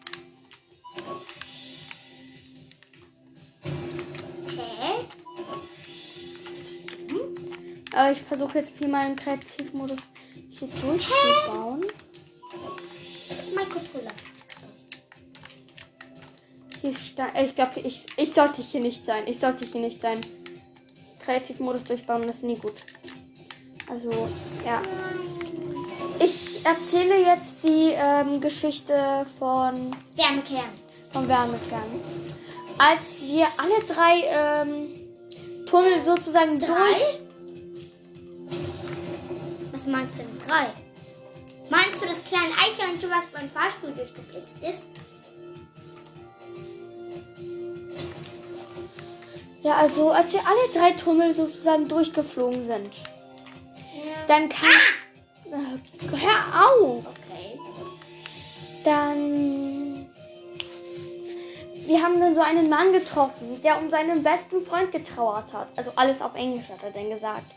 Aber 7.95 8.13
ich 8.13 8.21
versuche 8.23 8.59
jetzt 8.59 8.73
hier 8.79 8.89
mal 8.89 9.09
im 9.09 9.17
Kreativmodus 9.17 9.99
hier 10.51 10.69
durchzubauen. 10.83 11.85
Mein 13.55 13.69
Controller. 13.69 14.11
Hier 16.81 16.95
Stein. 16.95 17.35
äh, 17.35 17.47
Ich 17.47 17.55
glaube, 17.55 17.81
ich, 17.81 18.07
ich 18.17 18.33
sollte 18.35 18.63
hier 18.63 18.81
nicht 18.81 19.05
sein. 19.05 19.27
Ich 19.27 19.39
sollte 19.39 19.65
hier 19.65 19.81
nicht 19.81 20.01
sein. 20.01 20.21
Kreativmodus 21.25 21.85
durchbauen 21.85 22.25
ist 22.29 22.43
nie 22.43 22.57
gut. 22.57 22.75
Also, 23.89 24.11
ja. 24.65 24.83
Ich 26.19 26.65
erzähle 26.65 27.19
jetzt 27.25 27.63
die 27.65 27.93
ähm, 27.95 28.41
Geschichte 28.41 29.27
von, 29.39 29.95
Wärmekern. 30.17 30.65
von 31.13 31.29
Wärmekern. 31.29 31.85
Als 32.79 33.23
wir 33.23 33.47
alle 33.57 33.85
drei 33.87 34.25
ähm, 34.27 35.65
Tunnel 35.67 36.03
sozusagen 36.05 36.59
Drei? 36.59 36.67
durch. 36.67 37.24
Denn 40.03 40.39
drei? 40.47 40.67
Meinst 41.71 42.03
du 42.03 42.07
das 42.09 42.23
kleine 42.25 42.53
Eichhörnchen, 42.53 43.11
was 43.11 43.27
beim 43.33 43.49
Fahrstuhl 43.49 43.93
durchgeflitzt 43.93 44.57
ist? 44.61 44.87
Ja, 49.63 49.77
also 49.77 50.11
als 50.11 50.33
wir 50.33 50.41
alle 50.41 50.73
drei 50.75 50.91
Tunnel 50.91 51.33
sozusagen 51.33 51.89
durchgeflogen 51.89 52.67
sind, 52.67 52.97
Ja. 53.95 54.13
dann 54.27 54.49
kam. 54.49 54.69
Äh, 55.47 56.17
hör 56.17 56.67
auf! 56.67 57.05
Okay. 57.07 57.59
Dann. 58.85 60.07
Wir 61.87 62.03
haben 62.03 62.19
dann 62.21 62.35
so 62.35 62.41
einen 62.41 62.69
Mann 62.69 62.93
getroffen, 62.93 63.61
der 63.63 63.79
um 63.79 63.91
seinen 63.91 64.23
besten 64.23 64.65
Freund 64.67 64.91
getrauert 64.91 65.53
hat. 65.53 65.69
Also 65.77 65.93
alles 65.97 66.21
auf 66.21 66.35
Englisch 66.35 66.69
hat 66.69 66.83
er 66.83 66.91
dann 66.91 67.11
gesagt. 67.11 67.55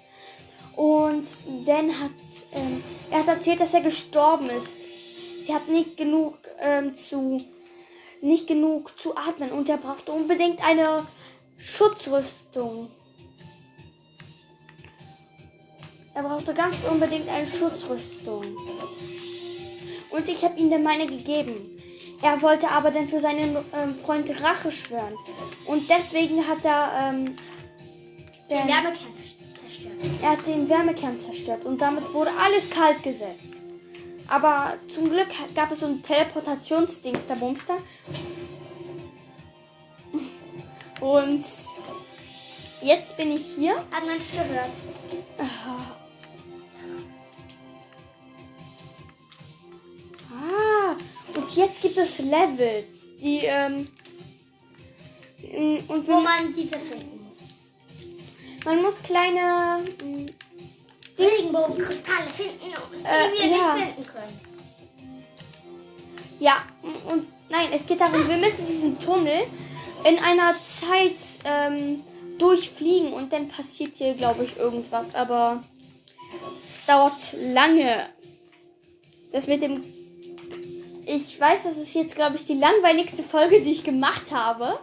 Und 0.75 1.25
Dan 1.65 1.89
hat, 1.99 2.11
ähm, 2.53 2.83
er 3.11 3.19
hat 3.19 3.27
erzählt, 3.27 3.59
dass 3.59 3.73
er 3.73 3.81
gestorben 3.81 4.49
ist. 4.49 5.45
Sie 5.45 5.53
hat 5.53 5.67
nicht 5.69 5.97
genug 5.97 6.37
ähm, 6.59 6.95
zu, 6.95 7.37
nicht 8.21 8.47
genug 8.47 8.99
zu 8.99 9.15
atmen 9.15 9.51
und 9.51 9.69
er 9.69 9.77
brauchte 9.77 10.11
unbedingt 10.11 10.61
eine 10.63 11.05
Schutzrüstung. 11.57 12.89
Er 16.13 16.23
brauchte 16.23 16.53
ganz 16.53 16.75
unbedingt 16.89 17.29
eine 17.29 17.47
Schutzrüstung. 17.47 18.43
Und 20.09 20.27
ich 20.29 20.43
habe 20.43 20.59
ihm 20.59 20.71
dann 20.71 20.83
meine 20.83 21.05
gegeben. 21.05 21.53
Er 22.21 22.41
wollte 22.41 22.69
aber 22.69 22.89
dann 22.89 23.07
für 23.07 23.19
seinen 23.19 23.55
ähm, 23.73 23.95
Freund 24.03 24.29
Rache 24.41 24.71
schwören. 24.71 25.13
Und 25.67 25.87
deswegen 25.89 26.47
hat 26.47 26.65
er, 26.65 27.11
ähm, 27.13 27.35
Den 28.49 28.67
zerst- 28.67 29.37
zerstört. 29.77 30.21
er 30.21 30.29
hat 30.31 30.47
den 30.47 30.69
Wärmekern 30.69 31.19
zerstört. 31.19 31.65
Und 31.65 31.81
damit 31.81 32.13
wurde 32.13 32.31
alles 32.31 32.69
kalt 32.69 33.01
gesetzt. 33.03 33.43
Aber 34.27 34.75
zum 34.93 35.09
Glück 35.09 35.29
gab 35.55 35.71
es 35.71 35.79
so 35.79 35.85
ein 35.85 36.03
Teleportationsdings, 36.03 37.25
der 37.27 37.35
Bumster. 37.35 37.77
Und 40.99 41.45
jetzt 42.81 43.15
bin 43.15 43.31
ich 43.31 43.45
hier. 43.55 43.77
Hat 43.91 44.05
man 44.05 44.17
das 44.17 44.31
gehört? 44.31 44.71
Ah, 50.29 50.95
und 51.35 51.55
jetzt 51.55 51.81
gibt 51.81 51.97
es 51.97 52.19
Levels, 52.19 52.85
die, 53.21 53.41
ähm, 53.45 53.87
und 55.87 56.07
Wo 56.07 56.19
man 56.19 56.53
diese 56.53 56.77
finden. 56.77 57.16
Man 58.67 58.81
muss 58.81 59.01
kleine, 59.01 59.79
m, 60.01 60.25
Regenbogenkristalle 61.17 62.29
finden, 62.31 62.59
die 62.59 63.05
Äh, 63.05 63.31
wir 63.31 63.57
ja. 63.57 63.73
nicht 63.75 63.85
finden 63.85 64.03
können. 64.11 64.39
ja, 66.39 66.57
und 67.09 67.27
nein, 67.49 67.69
es 67.73 67.85
geht 67.87 68.01
darum, 68.01 68.27
wir 68.27 68.37
müssen 68.37 68.67
diesen 68.67 68.99
Tunnel 68.99 69.45
in 70.03 70.19
einer 70.19 70.53
Zeit 70.59 71.15
ähm, 71.45 72.03
durchfliegen 72.37 73.13
und 73.13 73.31
dann 73.33 73.47
passiert 73.47 73.95
hier, 73.95 74.13
glaube 74.13 74.43
ich, 74.43 74.57
irgendwas, 74.57 75.15
aber 75.15 75.63
es 76.69 76.85
dauert 76.85 77.13
lange. 77.33 78.07
Das 79.31 79.47
mit 79.47 79.61
dem, 79.63 79.83
ich 81.05 81.39
weiß, 81.39 81.61
das 81.63 81.77
ist 81.77 81.93
jetzt, 81.95 82.15
glaube 82.15 82.35
ich, 82.35 82.45
die 82.45 82.53
langweiligste 82.59 83.23
Folge, 83.23 83.61
die 83.61 83.71
ich 83.71 83.83
gemacht 83.83 84.31
habe. 84.31 84.77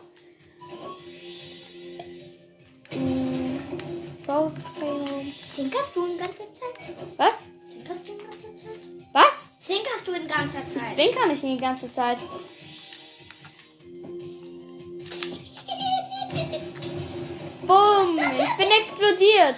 Crayon. 4.34 5.32
Zwinkerst 5.54 5.94
du 5.94 6.06
in 6.06 6.18
ganzer 6.18 6.44
Zeit? 6.52 6.96
Was? 7.16 7.34
Zwinkerst 7.70 8.08
du 8.08 8.12
in 8.12 8.18
ganzer 8.18 8.56
Zeit? 8.56 8.80
Was? 9.12 9.34
Zwinkerst 9.60 10.06
du 10.08 10.12
in 10.12 10.26
ganzer 10.26 10.58
Ich 10.66 10.74
Zeit? 10.74 10.94
zwinker 10.94 11.26
nicht 11.26 11.42
die 11.42 11.56
ganze 11.56 11.92
Zeit. 11.92 12.18
Bumm, 17.66 18.18
ich 18.18 18.56
bin 18.56 18.70
explodiert. 18.70 19.56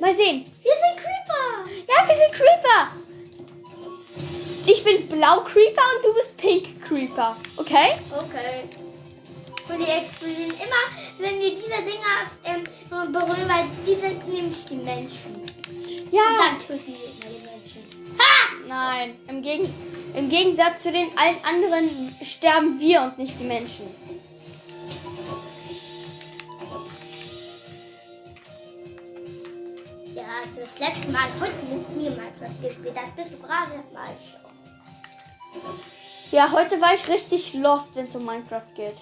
Mal 0.00 0.14
sehen. 0.14 0.44
Wir 0.62 0.72
sind 0.72 0.96
Creeper! 0.96 1.66
Ja, 1.88 2.08
wir 2.08 2.14
sind 2.16 2.32
Creeper. 2.32 2.92
Ich 4.66 4.84
bin 4.84 5.08
Blau 5.08 5.40
Creeper 5.40 5.82
und 5.96 6.04
du 6.04 6.14
bist 6.14 6.36
Pink 6.36 6.82
Creeper. 6.86 7.36
Okay? 7.56 7.92
Okay. 8.12 8.68
Und 9.68 9.78
die 9.78 9.90
explodieren 9.90 10.50
immer, 10.50 10.84
wenn 11.20 11.38
wir 11.40 11.50
diese 11.50 11.68
Dinger 11.68 12.16
ähm, 12.44 13.12
berühren, 13.12 13.48
weil 13.48 13.66
die 13.86 13.94
sind 13.94 14.28
nämlich 14.28 14.64
die 14.64 14.76
Menschen. 14.76 15.34
Und 15.36 16.12
Ja. 16.12 16.22
dann 16.38 16.58
töten 16.58 16.86
wir 16.86 17.28
die 17.28 17.44
Menschen. 17.44 17.82
Ha! 18.18 18.50
Nein, 18.66 19.16
im, 19.28 19.42
Gegen 19.42 19.72
im 20.14 20.28
Gegensatz 20.28 20.82
zu 20.82 20.90
den 20.92 21.16
allen 21.16 21.36
anderen 21.44 22.14
sterben 22.22 22.78
wir 22.80 23.02
und 23.02 23.18
nicht 23.18 23.38
die 23.38 23.44
Menschen. 23.44 23.86
Ja. 30.14 30.22
also 30.42 30.60
das 30.60 30.78
letzte 30.78 31.10
Mal 31.10 31.28
heute 31.40 31.64
mit 31.70 31.96
mir 31.96 32.10
Minecraft 32.10 32.60
gespielt. 32.62 32.96
Das 32.96 33.10
bist 33.16 33.32
du 33.32 33.46
gerade 33.46 33.72
mal 33.92 34.08
schon. 34.18 34.40
Ja, 36.30 36.50
heute 36.52 36.80
war 36.80 36.94
ich 36.94 37.08
richtig 37.08 37.54
lost, 37.54 37.88
wenn 37.94 38.06
es 38.06 38.14
um 38.14 38.24
Minecraft 38.24 38.74
geht. 38.74 39.00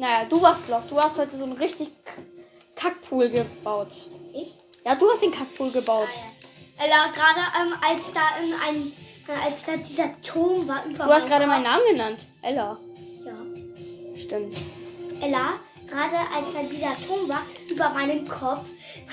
Naja, 0.00 0.24
du 0.24 0.40
warst 0.40 0.66
lost. 0.66 0.90
Du 0.90 0.98
hast 0.98 1.18
heute 1.18 1.36
so 1.36 1.44
einen 1.44 1.52
richtig 1.52 1.88
Kackpool 2.74 3.28
gebaut. 3.28 3.92
Ich? 4.32 4.54
Ja, 4.82 4.94
du 4.94 5.10
hast 5.10 5.22
den 5.22 5.30
Kackpool 5.30 5.70
gebaut. 5.70 6.08
Ah, 6.10 6.20
ja. 6.78 6.86
Ella, 6.86 7.12
gerade 7.12 7.40
ähm, 7.60 7.74
als 7.86 8.10
da 8.14 8.20
ähm, 8.42 8.54
ein, 8.66 8.92
äh, 9.28 9.44
als 9.44 9.62
da 9.62 9.76
dieser 9.76 10.18
Turm 10.22 10.66
war 10.66 10.86
über 10.86 11.04
Du 11.04 11.12
hast 11.12 11.26
gerade 11.26 11.46
meinen 11.46 11.64
Namen 11.64 11.82
genannt. 11.90 12.18
Ella. 12.40 12.78
Ja. 13.26 13.34
Stimmt. 14.18 14.56
Ella, 15.20 15.60
gerade 15.86 16.16
als 16.34 16.54
da 16.54 16.62
dieser 16.62 16.96
Turm 17.06 17.28
war 17.28 17.42
über 17.68 17.90
meinen 17.90 18.26
Kopf, 18.26 18.64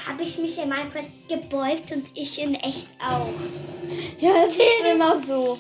habe 0.07 0.23
ich 0.23 0.37
mich 0.37 0.57
in 0.57 0.69
Minecraft 0.69 1.03
gebeugt 1.27 1.91
und 1.91 2.07
ich 2.13 2.39
in 2.41 2.55
echt 2.55 2.87
auch. 3.01 3.27
Ja, 4.21 4.45
das 4.45 4.55
ist 4.55 4.85
immer 4.89 5.21
so. 5.21 5.59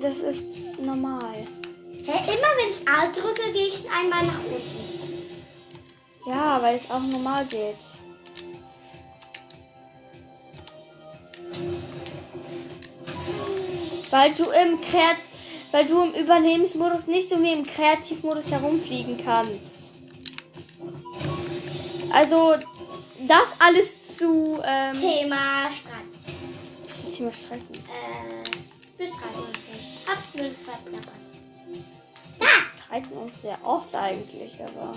Das 0.00 0.18
ist 0.18 0.78
normal. 0.80 1.34
Hä, 2.10 2.16
immer 2.24 2.48
wenn 2.56 2.70
ich 2.70 2.88
A 2.88 3.06
drücke, 3.12 3.52
gehe 3.52 3.68
ich 3.68 3.84
einmal 3.90 4.24
nach 4.24 4.38
unten. 4.38 5.28
Ja, 6.26 6.62
weil 6.62 6.76
es 6.76 6.90
auch 6.90 7.00
normal 7.00 7.44
geht. 7.44 7.76
Weil 14.10 14.32
du 14.32 14.44
im 14.44 14.80
Kreat 14.80 15.18
weil 15.70 15.84
du 15.86 16.02
im 16.02 16.14
Überlebensmodus 16.14 17.06
nicht 17.06 17.28
so 17.28 17.42
wie 17.42 17.52
im 17.52 17.66
Kreativmodus 17.66 18.50
herumfliegen 18.50 19.22
kannst. 19.22 19.76
Also 22.10 22.54
das 23.26 23.48
alles 23.58 24.16
zu 24.16 24.58
ähm, 24.64 24.98
Thema 24.98 25.68
Strand. 25.70 26.08
das 26.86 26.98
ist 27.00 27.16
Thema 27.16 27.32
Streiten. 27.32 27.74
Äh, 27.74 28.50
bis 28.96 29.10
93. 29.10 30.08
Hab 30.08 30.34
nur 30.34 30.50
verplappert. 30.50 31.27
Streiten 32.98 33.16
uns 33.16 33.32
sehr 33.42 33.58
oft 33.64 33.94
eigentlich, 33.94 34.54
aber. 34.60 34.94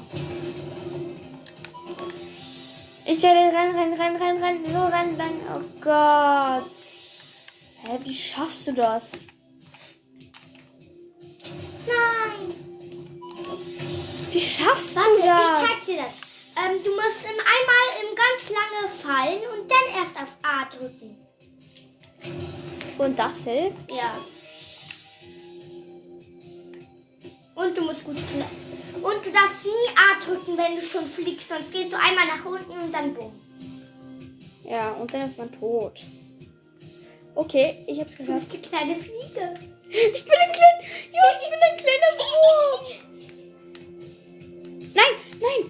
Ich 3.05 3.21
werde 3.21 3.55
rennen, 3.55 3.75
rennen, 3.75 3.93
rennen, 3.99 4.21
rennen, 4.21 4.43
rennen, 4.43 4.65
so 4.65 4.85
rennen, 4.85 5.17
dann. 5.17 5.41
Oh 5.49 5.63
Gott. 5.81 6.71
Hä, 7.83 7.97
wie 8.03 8.13
schaffst 8.13 8.67
du 8.67 8.73
das? 8.73 9.11
Nein. 11.87 12.53
Wie 14.31 14.41
schaffst 14.41 14.95
Warte, 14.95 15.09
du 15.19 15.27
das? 15.27 15.41
ich 15.41 15.67
zeig 15.67 15.85
dir 15.85 16.03
das. 16.03 16.13
Ähm, 16.63 16.83
du 16.83 16.91
musst 16.91 17.23
im 17.23 17.39
einmal 17.39 17.87
im 18.01 18.15
ganz 18.15 18.49
lange 18.49 18.89
fallen 18.89 19.41
und 19.53 19.71
dann 19.71 20.01
erst 20.01 20.15
auf 20.17 20.37
A 20.43 20.65
drücken. 20.65 21.17
Und 22.97 23.17
das 23.17 23.37
hilft? 23.37 23.89
Ja. 23.89 24.19
Und 27.61 27.77
du 27.77 27.81
musst 27.83 28.03
gut 28.03 28.17
fliegen. 28.19 28.45
Und 29.03 29.25
du 29.25 29.31
darfst 29.31 29.65
nie 29.65 29.87
A 29.95 30.23
drücken, 30.23 30.57
wenn 30.57 30.75
du 30.75 30.81
schon 30.81 31.05
fliegst, 31.05 31.49
sonst 31.49 31.71
gehst 31.71 31.91
du 31.91 31.97
einmal 31.97 32.27
nach 32.27 32.45
unten 32.45 32.71
und 32.71 32.93
dann 32.93 33.13
bumm. 33.13 33.31
Ja, 34.63 34.91
und 34.91 35.13
dann 35.13 35.21
ist 35.29 35.37
man 35.37 35.51
tot. 35.51 36.01
Okay, 37.35 37.77
ich 37.87 37.99
hab's 37.99 38.15
Du 38.15 38.23
geschafft. 38.23 38.49
bist 38.49 38.53
die 38.53 38.69
kleine 38.69 38.95
Fliege. 38.95 39.53
Ich 39.89 40.23
bin 40.23 40.33
ein 40.33 40.51
kleiner. 40.53 40.81
Ja, 41.11 41.23
ich 41.33 41.49
bin 41.49 41.59
ein 41.61 41.77
kleiner 41.77 42.11
Wurm. 42.17 42.85
Nein, 44.93 45.13
nein. 45.39 45.63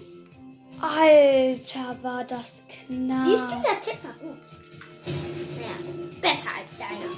Alter, 0.80 1.96
war 2.02 2.24
das 2.24 2.52
knapp. 2.86 3.26
Siehst 3.26 3.44
du, 3.44 3.54
der 3.62 3.80
Tipp 3.80 3.98
war 4.04 4.14
gut. 4.20 4.42
Ja, 5.60 5.74
besser 6.20 6.48
als 6.60 6.78
deiner. 6.78 7.12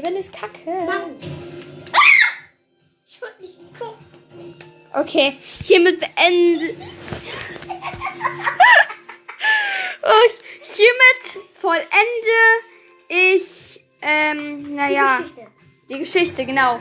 Leben 0.00 0.16
ist 0.16 0.32
Kacke. 0.32 0.70
Mann. 0.86 1.14
Ah! 1.92 1.98
Entschuldigung. 3.04 3.98
Okay, 4.94 5.36
hiermit 5.62 6.00
beende. 6.00 6.74
Und 10.02 10.34
hiermit 10.62 11.48
vollende 11.60 11.86
ich, 13.08 13.84
ähm, 14.00 14.74
naja, 14.74 15.18
Die 15.18 15.22
Geschichte. 15.22 15.46
die 15.90 15.98
Geschichte, 15.98 16.46
genau. 16.46 16.80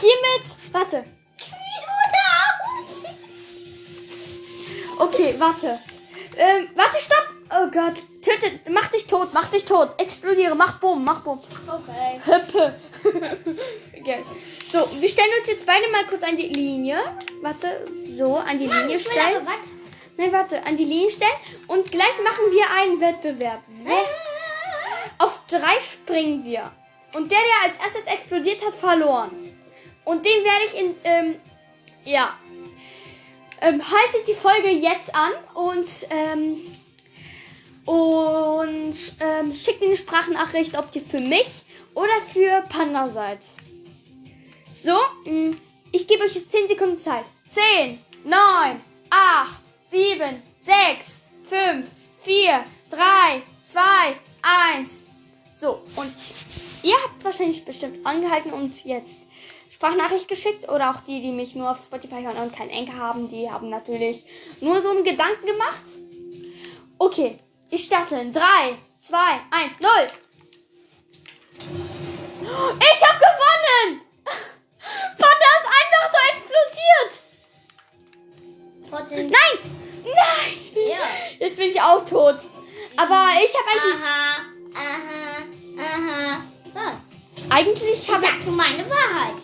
Hiermit, 0.00 0.56
warte. 0.72 1.04
Okay, 4.98 5.34
warte. 5.38 5.78
Ähm, 6.36 6.68
warte, 6.74 7.00
stopp. 7.00 7.28
Oh 7.50 7.70
Gott, 7.70 8.02
töte, 8.26 8.60
mach 8.70 8.88
dich 8.88 9.06
tot, 9.06 9.28
mach 9.32 9.48
dich 9.48 9.64
tot. 9.64 9.90
Explodiere, 9.98 10.54
mach 10.54 10.78
Bumm, 10.80 11.04
mach 11.04 11.20
Bumm. 11.20 11.38
Okay. 11.66 12.20
Hüppe. 12.24 12.74
okay. 14.00 14.24
So, 14.72 14.88
wir 15.00 15.08
stellen 15.08 15.30
uns 15.38 15.48
jetzt 15.48 15.64
beide 15.64 15.88
mal 15.90 16.04
kurz 16.06 16.22
an 16.24 16.36
die 16.36 16.48
Linie. 16.48 16.98
Warte, 17.40 17.86
so, 18.18 18.36
an 18.36 18.58
die 18.58 18.66
Mann, 18.66 18.82
Linie 18.82 18.98
stellen. 19.00 19.46
aber. 19.46 19.56
Nein, 20.16 20.32
warte, 20.32 20.64
an 20.64 20.76
die 20.76 20.84
Linie 20.84 21.10
stellen. 21.10 21.38
Und 21.68 21.90
gleich 21.90 22.18
machen 22.24 22.50
wir 22.50 22.70
einen 22.70 23.00
Wettbewerb. 23.00 23.62
Wer, 23.84 24.04
auf 25.18 25.40
drei 25.48 25.80
springen 25.80 26.44
wir. 26.44 26.72
Und 27.12 27.30
der, 27.30 27.38
der 27.38 27.70
als 27.70 27.78
erstes 27.78 28.12
explodiert 28.12 28.64
hat, 28.64 28.74
verloren. 28.74 29.30
Und 30.04 30.24
den 30.24 30.44
werde 30.44 30.64
ich 30.66 30.78
in, 30.78 30.94
ähm, 31.04 31.36
ja. 32.04 32.34
Ähm, 33.60 33.82
haltet 33.82 34.28
die 34.28 34.34
Folge 34.34 34.68
jetzt 34.68 35.14
an 35.14 35.32
und, 35.54 35.88
ähm, 36.10 36.58
und 37.86 38.94
ähm, 39.20 39.54
schickt 39.54 39.80
mir 39.80 39.86
eine 39.86 39.96
Sprachnachricht, 39.96 40.76
ob 40.76 40.94
ihr 40.94 41.02
für 41.02 41.20
mich 41.20 41.48
oder 41.94 42.20
für 42.32 42.62
Panda 42.68 43.08
seid. 43.08 43.38
So, 44.84 44.98
mh, 45.24 45.56
ich 45.92 46.06
gebe 46.06 46.24
euch 46.24 46.34
jetzt 46.34 46.52
10 46.52 46.68
Sekunden 46.68 46.98
Zeit. 46.98 47.24
10, 47.50 47.98
9, 48.24 48.80
8, 49.08 49.60
7, 49.90 50.42
6, 50.60 51.06
5, 51.48 51.86
4, 52.22 52.64
3, 52.90 53.42
2, 53.64 53.80
1. 54.74 54.90
So, 55.58 55.82
und 55.94 56.12
ihr 56.82 56.94
habt 57.04 57.24
wahrscheinlich 57.24 57.64
bestimmt 57.64 58.04
angehalten 58.04 58.52
und 58.52 58.84
jetzt 58.84 59.14
Sprachnachricht 59.70 60.28
geschickt. 60.28 60.68
Oder 60.68 60.90
auch 60.90 61.00
die, 61.06 61.22
die 61.22 61.30
mich 61.30 61.54
nur 61.54 61.70
auf 61.70 61.78
Spotify 61.82 62.22
hören 62.22 62.38
und 62.38 62.54
keinen 62.54 62.70
Enker 62.70 62.96
haben, 62.96 63.30
die 63.30 63.50
haben 63.50 63.70
natürlich 63.70 64.24
nur 64.60 64.80
so 64.80 64.90
einen 64.90 65.04
Gedanken 65.04 65.46
gemacht. 65.46 65.84
Okay, 66.98 67.38
ich 67.70 67.84
starte 67.84 68.16
in 68.16 68.32
3, 68.32 68.42
2, 68.98 69.16
1, 69.50 69.80
0. 69.80 69.90
Ich 71.60 73.02
hab 73.04 73.18
gewonnen! 73.18 74.00
Panda 75.18 75.48
ist 75.56 75.68
einfach 75.72 76.06
so 76.12 76.18
explodiert! 76.32 77.12
Trotzdem. 78.90 79.26
Nein! 79.26 79.58
Nein! 80.04 80.52
Ja. 80.88 80.98
Jetzt 81.46 81.56
bin 81.56 81.70
ich 81.70 81.80
auch 81.80 82.04
tot. 82.04 82.36
Aber 82.96 83.28
ich 83.42 83.52
habe 83.52 83.68
eigentlich, 83.70 83.94
Aha, 84.02 84.40
aha, 84.74 85.42
aha. 85.78 86.42
Was? 86.72 87.00
eigentlich 87.50 87.92
Ich 88.02 88.08
habe, 88.10 88.22
sag 88.22 88.44
nur 88.46 88.54
meine 88.54 88.88
Wahrheit. 88.88 89.42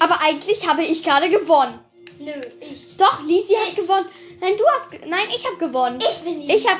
aber 0.00 0.20
eigentlich 0.20 0.66
habe 0.66 0.82
ich 0.84 1.02
gerade 1.02 1.28
gewonnen. 1.30 1.78
Nö, 2.18 2.32
ich. 2.60 2.96
Doch, 2.96 3.20
Lisi 3.22 3.54
hat 3.54 3.68
Ich. 3.68 3.76
gewonnen. 3.76 4.06
Nein, 4.40 4.56
du 4.56 4.64
hast, 4.68 5.06
nein, 5.06 5.28
ich 5.34 5.44
habe 5.46 5.56
gewonnen. 5.58 5.98
Ich 6.00 6.18
bin 6.24 6.40
die. 6.40 6.52
Ich 6.52 6.66
hab, 6.66 6.78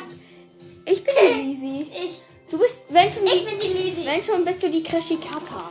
ich 0.85 1.05
bin 1.05 1.15
die 1.21 1.43
Lisi. 1.43 1.91
Ich. 1.91 2.21
Du 2.51 2.59
bist, 2.59 2.75
wenn 2.89 3.11
schon, 3.13 3.25
Ich 3.25 3.41
die, 3.41 3.51
bin 3.51 3.61
die 3.61 3.69
Lisi. 3.69 4.07
wenn 4.07 4.23
schon 4.23 4.45
bist 4.45 4.63
du 4.63 4.71
die 4.71 4.83
Krishikata. 4.83 5.71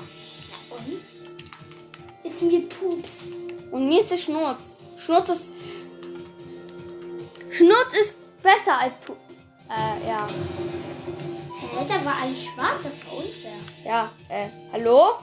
Und? 0.69 1.01
Ist 2.31 2.41
mir 2.41 2.61
Pups. 2.67 3.19
Und 3.71 3.87
mir 3.87 4.01
ist 4.01 4.11
es 4.11 4.23
Schnurz. 4.23 4.79
Schnurz 4.97 5.29
ist, 5.29 5.51
Schnurz 7.51 7.93
ist 8.01 8.15
besser 8.41 8.79
als 8.79 8.95
Pu 9.05 9.13
Äh, 9.69 10.07
ja. 10.07 10.27
Hä, 10.27 11.85
da 11.87 12.05
war 12.05 12.15
alles 12.21 12.43
schwarz, 12.45 12.79
das 12.83 12.93
war 13.05 13.17
unfair. 13.17 13.51
Ja, 13.85 14.11
äh, 14.29 14.47
hallo? 14.71 15.13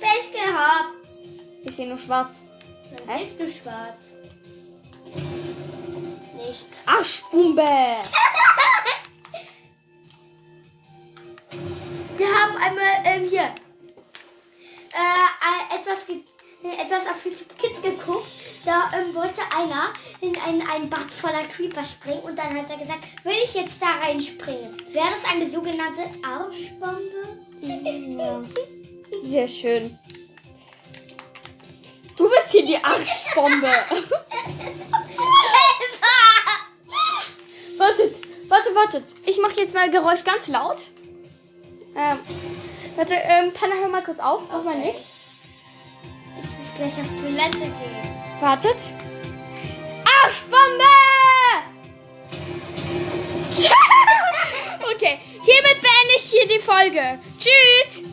Pech 0.00 0.32
gehabt. 0.32 1.26
Ich 1.64 1.76
sehe 1.76 1.86
nur 1.88 1.98
schwarz. 1.98 2.36
Dann 3.06 3.16
Hä? 3.16 3.22
bist 3.24 3.38
du 3.38 3.48
schwarz. 3.48 4.16
Nicht. 6.48 6.68
Ach, 6.86 7.04
Spumbe! 7.04 7.60
Wir 12.16 12.26
haben 12.26 12.56
einmal 12.56 12.84
ähm, 13.04 13.28
hier 13.28 13.42
äh, 13.42 15.18
äh, 15.44 15.76
etwas, 15.78 16.08
äh, 16.08 16.22
etwas 16.82 17.06
auf 17.06 17.22
YouTube 17.24 17.58
Kids 17.58 17.82
geguckt. 17.82 18.26
Da 18.64 18.90
ähm, 18.96 19.14
wollte 19.14 19.42
einer 19.54 19.92
in 20.22 20.34
ein, 20.40 20.66
ein 20.66 20.88
Bad 20.88 21.10
voller 21.10 21.42
Creeper 21.42 21.84
springen 21.84 22.20
und 22.20 22.38
dann 22.38 22.56
hat 22.56 22.70
er 22.70 22.78
gesagt, 22.78 23.22
würde 23.24 23.40
ich 23.44 23.52
jetzt 23.52 23.82
da 23.82 23.98
reinspringen, 24.02 24.82
wäre 24.90 25.10
das 25.10 25.30
eine 25.30 25.50
sogenannte 25.50 26.04
Arschbombe? 26.26 27.44
Ja. 27.60 28.42
Sehr 29.22 29.48
schön. 29.48 29.98
Du 32.16 32.30
bist 32.30 32.50
hier 32.50 32.64
die 32.64 32.82
Arschbombe. 32.82 33.84
wartet, 37.88 38.16
wartet, 38.48 38.74
wartet. 38.74 39.14
Ich 39.24 39.38
mache 39.40 39.60
jetzt 39.60 39.74
mal 39.74 39.90
Geräusch 39.90 40.24
ganz 40.24 40.48
laut. 40.48 40.78
Ähm, 41.96 42.18
warte, 42.96 43.14
ähm, 43.14 43.52
Panna, 43.52 43.74
hör 43.80 43.88
mal 43.88 44.02
kurz 44.02 44.20
auf. 44.20 44.42
Mach 44.50 44.62
mal 44.62 44.76
Okay. 44.76 44.92
nix. 44.92 45.02
Ich 46.38 46.44
muss 46.44 46.74
gleich 46.76 46.92
auf 46.92 47.20
Toilette 47.20 47.58
gehen. 47.58 48.40
Wartet. 48.40 48.76
Arschbombe! 50.24 50.84
okay, 54.94 55.18
hiermit 55.44 55.80
beende 55.80 56.14
ich 56.16 56.22
hier 56.30 56.46
die 56.46 56.60
Folge. 56.60 57.18
Tschüss! 57.38 58.08